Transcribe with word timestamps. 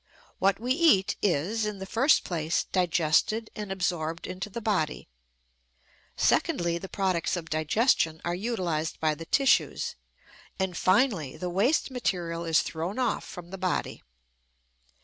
What 0.39 0.59
we 0.59 0.71
eat 0.71 1.15
is, 1.21 1.63
in 1.63 1.77
the 1.77 1.85
first 1.85 2.23
place, 2.23 2.63
digested 2.63 3.51
and 3.55 3.71
absorbed 3.71 4.25
into 4.25 4.49
the 4.49 4.59
body; 4.59 5.09
secondly, 6.17 6.79
the 6.79 6.89
products 6.89 7.37
of 7.37 7.51
digestion 7.51 8.19
are 8.25 8.33
utilized 8.33 8.99
by 8.99 9.13
the 9.13 9.27
tissues; 9.27 9.95
and, 10.57 10.75
finally, 10.75 11.37
the 11.37 11.51
waste 11.51 11.91
material 11.91 12.45
is 12.45 12.63
thrown 12.63 12.97
off 12.97 13.23
from 13.23 13.51
the 13.51 13.59
body. 13.59 14.01